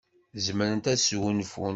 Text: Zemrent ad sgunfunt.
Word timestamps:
Zemrent 0.45 0.91
ad 0.91 0.99
sgunfunt. 0.99 1.69